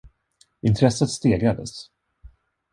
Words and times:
Intresset 0.69 1.11
stegrades. 1.15 1.77